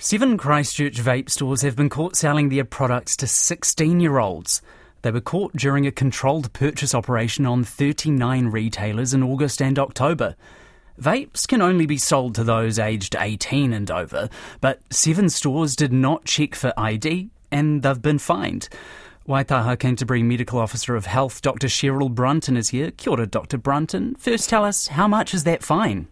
Seven 0.00 0.38
Christchurch 0.38 1.02
vape 1.02 1.28
stores 1.28 1.62
have 1.62 1.74
been 1.74 1.88
caught 1.88 2.14
selling 2.14 2.50
their 2.50 2.64
products 2.64 3.16
to 3.16 3.26
16 3.26 3.98
year 3.98 4.18
olds. 4.18 4.62
They 5.02 5.10
were 5.10 5.20
caught 5.20 5.56
during 5.56 5.88
a 5.88 5.90
controlled 5.90 6.52
purchase 6.52 6.94
operation 6.94 7.44
on 7.46 7.64
39 7.64 8.46
retailers 8.46 9.12
in 9.12 9.24
August 9.24 9.60
and 9.60 9.76
October. 9.76 10.36
Vapes 11.02 11.48
can 11.48 11.60
only 11.60 11.84
be 11.84 11.98
sold 11.98 12.36
to 12.36 12.44
those 12.44 12.78
aged 12.78 13.16
18 13.18 13.72
and 13.72 13.90
over, 13.90 14.28
but 14.60 14.80
seven 14.88 15.28
stores 15.28 15.74
did 15.74 15.92
not 15.92 16.24
check 16.24 16.54
for 16.54 16.72
ID 16.76 17.30
and 17.50 17.82
they've 17.82 18.00
been 18.00 18.20
fined. 18.20 18.68
Waitaha 19.26 19.76
Canterbury 19.76 20.22
Medical 20.22 20.60
Officer 20.60 20.94
of 20.94 21.06
Health, 21.06 21.42
Dr. 21.42 21.66
Cheryl 21.66 22.14
Brunton, 22.14 22.56
is 22.56 22.68
here. 22.68 22.92
Kia 22.92 23.14
ora, 23.14 23.26
Dr. 23.26 23.58
Brunton. 23.58 24.14
First, 24.14 24.48
tell 24.48 24.64
us 24.64 24.86
how 24.86 25.08
much 25.08 25.34
is 25.34 25.42
that 25.42 25.64
fine? 25.64 26.06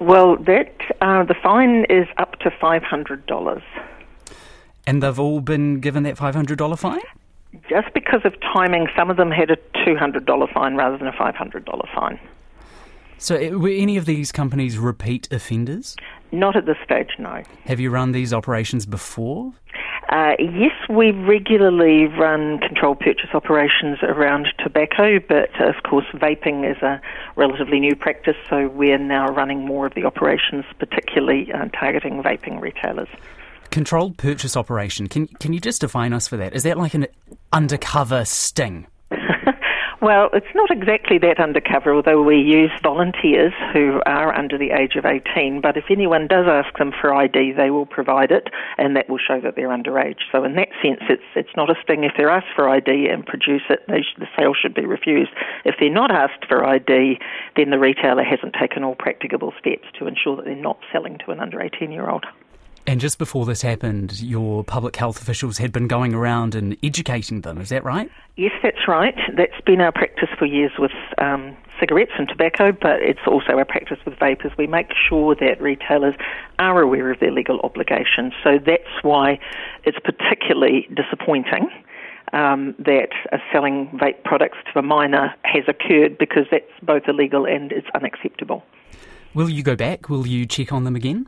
Well, 0.00 0.36
that 0.46 0.72
uh, 1.02 1.24
the 1.24 1.34
fine 1.42 1.84
is 1.90 2.06
up 2.16 2.29
to 2.40 2.50
five 2.60 2.82
hundred 2.82 3.26
dollars. 3.26 3.62
And 4.86 5.02
they've 5.02 5.18
all 5.18 5.40
been 5.40 5.80
given 5.80 6.02
that 6.04 6.16
five 6.16 6.34
hundred 6.34 6.58
dollar 6.58 6.76
fine. 6.76 7.00
Just 7.68 7.92
because 7.94 8.20
of 8.24 8.34
timing, 8.40 8.86
some 8.96 9.10
of 9.10 9.16
them 9.16 9.30
had 9.30 9.50
a 9.50 9.56
two 9.84 9.96
hundred 9.96 10.26
dollar 10.26 10.46
fine 10.52 10.76
rather 10.76 10.96
than 10.96 11.06
a 11.06 11.16
five 11.16 11.34
hundred 11.34 11.64
dollar 11.64 11.88
fine. 11.94 12.18
So, 13.18 13.36
uh, 13.36 13.58
were 13.58 13.68
any 13.68 13.98
of 13.98 14.06
these 14.06 14.32
companies 14.32 14.78
repeat 14.78 15.30
offenders? 15.30 15.94
Not 16.32 16.56
at 16.56 16.64
this 16.64 16.78
stage, 16.84 17.10
no. 17.18 17.42
Have 17.66 17.78
you 17.78 17.90
run 17.90 18.12
these 18.12 18.32
operations 18.32 18.86
before? 18.86 19.52
Uh, 20.10 20.34
yes, 20.40 20.72
we 20.88 21.12
regularly 21.12 22.06
run 22.06 22.58
controlled 22.58 22.98
purchase 22.98 23.30
operations 23.32 23.96
around 24.02 24.48
tobacco, 24.58 25.20
but 25.20 25.48
of 25.60 25.76
course, 25.88 26.04
vaping 26.14 26.68
is 26.68 26.82
a 26.82 27.00
relatively 27.36 27.78
new 27.78 27.94
practice, 27.94 28.34
so 28.48 28.66
we're 28.68 28.98
now 28.98 29.28
running 29.28 29.64
more 29.64 29.86
of 29.86 29.94
the 29.94 30.04
operations, 30.04 30.64
particularly 30.80 31.52
uh, 31.52 31.66
targeting 31.66 32.20
vaping 32.24 32.60
retailers. 32.60 33.08
Controlled 33.70 34.16
purchase 34.16 34.56
operation. 34.56 35.06
Can 35.06 35.28
can 35.28 35.52
you 35.52 35.60
just 35.60 35.80
define 35.80 36.12
us 36.12 36.26
for 36.26 36.36
that? 36.38 36.56
Is 36.56 36.64
that 36.64 36.76
like 36.76 36.94
an 36.94 37.06
undercover 37.52 38.24
sting? 38.24 38.88
Well, 40.02 40.30
it's 40.32 40.54
not 40.54 40.70
exactly 40.70 41.18
that 41.18 41.38
undercover, 41.38 41.92
although 41.92 42.22
we 42.22 42.36
use 42.36 42.70
volunteers 42.82 43.52
who 43.74 44.00
are 44.06 44.34
under 44.34 44.56
the 44.56 44.70
age 44.70 44.96
of 44.96 45.04
18. 45.04 45.60
But 45.60 45.76
if 45.76 45.84
anyone 45.90 46.26
does 46.26 46.46
ask 46.48 46.78
them 46.78 46.90
for 46.98 47.14
ID, 47.14 47.52
they 47.52 47.68
will 47.68 47.84
provide 47.84 48.30
it, 48.30 48.48
and 48.78 48.96
that 48.96 49.10
will 49.10 49.18
show 49.18 49.42
that 49.42 49.56
they're 49.56 49.68
underage. 49.68 50.20
So, 50.32 50.42
in 50.42 50.54
that 50.54 50.68
sense, 50.80 51.02
it's 51.10 51.28
it's 51.36 51.54
not 51.54 51.68
a 51.68 51.74
sting. 51.82 52.04
If 52.04 52.12
they're 52.16 52.30
asked 52.30 52.54
for 52.56 52.66
ID 52.66 53.08
and 53.12 53.26
produce 53.26 53.68
it, 53.68 53.86
the 53.88 54.26
sale 54.38 54.54
should 54.54 54.72
be 54.74 54.86
refused. 54.86 55.32
If 55.66 55.74
they're 55.78 55.92
not 55.92 56.10
asked 56.10 56.46
for 56.48 56.64
ID, 56.64 57.18
then 57.56 57.68
the 57.68 57.78
retailer 57.78 58.24
hasn't 58.24 58.54
taken 58.58 58.82
all 58.82 58.94
practicable 58.94 59.52
steps 59.58 59.84
to 59.98 60.06
ensure 60.06 60.36
that 60.36 60.46
they're 60.46 60.56
not 60.56 60.78
selling 60.90 61.18
to 61.26 61.30
an 61.30 61.40
under 61.40 61.60
18 61.60 61.92
year 61.92 62.08
old. 62.08 62.24
And 62.86 63.00
just 63.00 63.18
before 63.18 63.46
this 63.46 63.62
happened, 63.62 64.20
your 64.20 64.64
public 64.64 64.96
health 64.96 65.20
officials 65.20 65.58
had 65.58 65.70
been 65.70 65.86
going 65.86 66.14
around 66.14 66.54
and 66.54 66.76
educating 66.82 67.42
them. 67.42 67.58
Is 67.60 67.68
that 67.68 67.84
right? 67.84 68.10
Yes, 68.36 68.52
that's 68.62 68.88
right. 68.88 69.14
That's 69.36 69.60
been 69.64 69.80
our 69.80 69.92
practice 69.92 70.30
for 70.38 70.46
years 70.46 70.72
with 70.78 70.92
um, 71.18 71.56
cigarettes 71.78 72.12
and 72.18 72.28
tobacco, 72.28 72.72
but 72.72 73.00
it's 73.02 73.20
also 73.26 73.52
our 73.52 73.64
practice 73.64 73.98
with 74.04 74.18
vapors. 74.18 74.52
We 74.56 74.66
make 74.66 74.88
sure 75.08 75.34
that 75.34 75.60
retailers 75.60 76.14
are 76.58 76.80
aware 76.80 77.10
of 77.10 77.20
their 77.20 77.32
legal 77.32 77.60
obligations. 77.60 78.32
So 78.42 78.58
that's 78.64 79.02
why 79.02 79.38
it's 79.84 79.98
particularly 79.98 80.88
disappointing. 80.94 81.70
Um, 82.32 82.76
that 82.78 83.08
selling 83.52 83.88
vape 84.00 84.22
products 84.22 84.58
to 84.72 84.78
a 84.78 84.82
minor 84.82 85.34
has 85.42 85.64
occurred 85.66 86.16
because 86.16 86.44
that's 86.48 86.70
both 86.80 87.02
illegal 87.08 87.44
and 87.44 87.72
it's 87.72 87.88
unacceptable. 87.92 88.62
Will 89.34 89.50
you 89.50 89.64
go 89.64 89.74
back? 89.74 90.08
Will 90.08 90.28
you 90.28 90.46
check 90.46 90.72
on 90.72 90.84
them 90.84 90.94
again? 90.94 91.26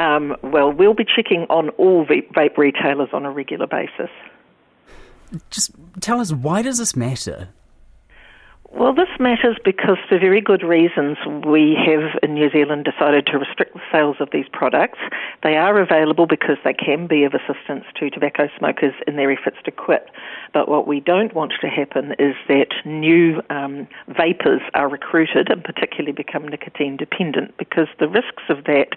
Um, 0.00 0.34
well, 0.42 0.72
we'll 0.72 0.94
be 0.94 1.04
checking 1.04 1.46
on 1.50 1.68
all 1.70 2.06
vape 2.06 2.56
retailers 2.56 3.10
on 3.12 3.26
a 3.26 3.30
regular 3.30 3.66
basis. 3.66 4.08
Just 5.50 5.72
tell 6.00 6.20
us 6.20 6.32
why 6.32 6.62
does 6.62 6.78
this 6.78 6.96
matter? 6.96 7.48
Well, 8.72 8.94
this 8.94 9.08
matters 9.18 9.58
because, 9.64 9.98
for 10.08 10.16
very 10.18 10.40
good 10.40 10.62
reasons, 10.62 11.18
we 11.44 11.76
have 11.84 12.20
in 12.22 12.34
New 12.34 12.48
Zealand 12.50 12.84
decided 12.84 13.26
to 13.26 13.36
restrict 13.36 13.74
the 13.74 13.80
sales 13.90 14.16
of 14.20 14.28
these 14.32 14.46
products. 14.52 15.00
They 15.42 15.56
are 15.56 15.80
available 15.80 16.28
because 16.28 16.56
they 16.62 16.72
can 16.72 17.08
be 17.08 17.24
of 17.24 17.34
assistance 17.34 17.84
to 17.98 18.10
tobacco 18.10 18.48
smokers 18.56 18.94
in 19.08 19.16
their 19.16 19.32
efforts 19.32 19.56
to 19.64 19.72
quit. 19.72 20.08
But 20.54 20.68
what 20.68 20.86
we 20.86 21.00
don't 21.00 21.34
want 21.34 21.52
to 21.60 21.66
happen 21.66 22.12
is 22.20 22.36
that 22.46 22.68
new 22.84 23.42
um, 23.50 23.88
vapers 24.06 24.62
are 24.74 24.88
recruited 24.88 25.50
and 25.50 25.64
particularly 25.64 26.12
become 26.12 26.46
nicotine 26.46 26.96
dependent 26.96 27.56
because 27.58 27.88
the 27.98 28.08
risks 28.08 28.44
of 28.48 28.64
that 28.64 28.90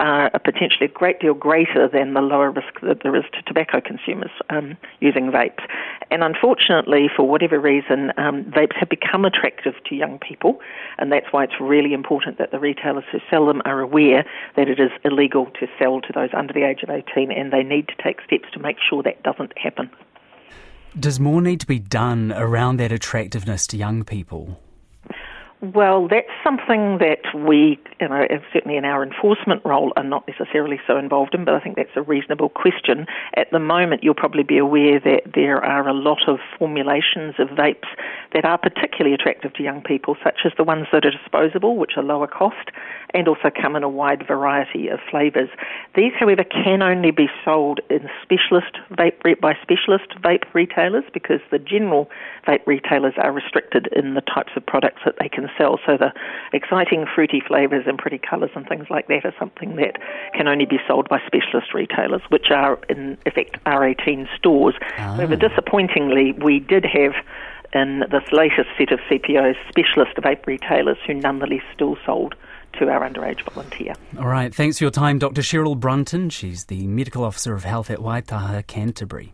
are 0.00 0.30
potentially 0.30 0.86
a 0.86 0.88
great 0.88 1.20
deal 1.20 1.34
greater 1.34 1.86
than 1.86 2.14
the 2.14 2.20
lower 2.20 2.50
risk 2.50 2.80
that 2.82 3.02
there 3.02 3.14
is 3.14 3.24
to 3.34 3.42
tobacco 3.42 3.80
consumers 3.80 4.30
um, 4.48 4.76
using 5.00 5.30
vapes. 5.30 5.62
And 6.10 6.24
unfortunately, 6.24 7.08
for 7.14 7.28
whatever 7.28 7.60
reason, 7.60 8.12
um, 8.16 8.44
vapes 8.44 8.74
have 8.76 8.88
become 8.88 9.24
attractive 9.24 9.74
to 9.86 9.94
young 9.94 10.18
people, 10.18 10.58
and 10.98 11.12
that's 11.12 11.26
why 11.30 11.44
it's 11.44 11.60
really 11.60 11.92
important 11.92 12.38
that 12.38 12.50
the 12.50 12.58
retailers 12.58 13.04
who 13.12 13.18
sell 13.30 13.46
them 13.46 13.62
are 13.64 13.80
aware 13.80 14.24
that 14.56 14.68
it 14.68 14.80
is 14.80 14.90
illegal 15.04 15.46
to 15.60 15.68
sell 15.78 16.00
to 16.00 16.12
those 16.14 16.30
under 16.32 16.52
the 16.52 16.64
age 16.64 16.82
of 16.82 16.90
18, 16.90 17.30
and 17.30 17.52
they 17.52 17.62
need 17.62 17.86
to 17.88 17.94
take 18.02 18.20
steps 18.22 18.50
to 18.52 18.58
make 18.58 18.78
sure 18.88 19.02
that 19.02 19.22
doesn't 19.22 19.56
happen. 19.56 19.90
Does 20.98 21.20
more 21.20 21.40
need 21.40 21.60
to 21.60 21.66
be 21.66 21.78
done 21.78 22.32
around 22.32 22.78
that 22.78 22.90
attractiveness 22.90 23.66
to 23.68 23.76
young 23.76 24.02
people? 24.02 24.58
Well, 25.62 26.08
that's 26.08 26.30
something 26.42 26.98
that 26.98 27.20
we, 27.34 27.78
you 28.00 28.08
know, 28.08 28.26
certainly 28.50 28.78
in 28.78 28.86
our 28.86 29.02
enforcement 29.02 29.60
role, 29.62 29.92
are 29.94 30.02
not 30.02 30.26
necessarily 30.26 30.80
so 30.86 30.96
involved 30.96 31.34
in, 31.34 31.44
but 31.44 31.52
I 31.52 31.60
think 31.60 31.76
that's 31.76 31.90
a 31.96 32.02
reasonable 32.02 32.48
question. 32.48 33.06
At 33.36 33.50
the 33.50 33.58
moment, 33.58 34.02
you'll 34.02 34.14
probably 34.14 34.42
be 34.42 34.56
aware 34.56 34.98
that 35.00 35.32
there 35.34 35.62
are 35.62 35.86
a 35.86 35.92
lot 35.92 36.28
of 36.28 36.38
formulations 36.58 37.34
of 37.38 37.48
vapes 37.48 37.88
that 38.32 38.44
are 38.44 38.58
particularly 38.58 39.14
attractive 39.14 39.52
to 39.54 39.62
young 39.62 39.82
people, 39.82 40.16
such 40.22 40.40
as 40.44 40.52
the 40.56 40.64
ones 40.64 40.86
that 40.92 41.04
are 41.04 41.10
disposable, 41.10 41.76
which 41.76 41.92
are 41.96 42.02
lower 42.02 42.26
cost, 42.26 42.70
and 43.12 43.26
also 43.26 43.50
come 43.50 43.74
in 43.76 43.82
a 43.82 43.88
wide 43.88 44.24
variety 44.26 44.88
of 44.88 45.00
flavours. 45.10 45.48
These, 45.96 46.12
however, 46.18 46.44
can 46.44 46.82
only 46.82 47.10
be 47.10 47.26
sold 47.44 47.80
in 47.90 48.08
specialist 48.22 48.78
vape 48.92 49.40
by 49.40 49.54
specialist 49.62 50.10
vape 50.22 50.44
retailers 50.54 51.04
because 51.12 51.40
the 51.50 51.58
general 51.58 52.08
vape 52.46 52.66
retailers 52.66 53.14
are 53.16 53.32
restricted 53.32 53.88
in 53.94 54.14
the 54.14 54.20
types 54.20 54.52
of 54.56 54.64
products 54.64 55.02
that 55.04 55.16
they 55.20 55.28
can 55.28 55.48
sell. 55.58 55.78
So 55.84 55.96
the 55.96 56.12
exciting 56.52 57.06
fruity 57.12 57.42
flavours 57.46 57.84
and 57.86 57.98
pretty 57.98 58.18
colours 58.18 58.50
and 58.54 58.66
things 58.68 58.86
like 58.90 59.08
that 59.08 59.24
are 59.24 59.34
something 59.38 59.76
that 59.76 59.96
can 60.34 60.46
only 60.46 60.66
be 60.66 60.78
sold 60.86 61.08
by 61.08 61.20
specialist 61.26 61.74
retailers, 61.74 62.22
which 62.28 62.50
are 62.50 62.78
in 62.88 63.18
effect 63.26 63.62
R18 63.64 64.26
stores. 64.36 64.74
Ah. 64.98 65.16
However, 65.16 65.36
disappointingly, 65.36 66.32
we 66.32 66.60
did 66.60 66.84
have 66.84 67.14
in 67.72 68.00
this 68.10 68.24
latest 68.32 68.68
set 68.78 68.92
of 68.92 69.00
CPOs 69.10 69.56
specialist 69.68 70.16
vape 70.16 70.46
retailers 70.46 70.98
who 71.06 71.14
nonetheless 71.14 71.62
still 71.74 71.96
sold 72.04 72.34
to 72.78 72.88
our 72.88 73.08
underage 73.08 73.42
volunteer. 73.52 73.94
All 74.18 74.28
right, 74.28 74.54
thanks 74.54 74.78
for 74.78 74.84
your 74.84 74.90
time, 74.90 75.18
Dr. 75.18 75.42
Cheryl 75.42 75.78
Brunton. 75.78 76.30
She's 76.30 76.66
the 76.66 76.86
Medical 76.86 77.24
Officer 77.24 77.54
of 77.54 77.64
Health 77.64 77.90
at 77.90 77.98
Waitaha, 77.98 78.66
Canterbury. 78.66 79.28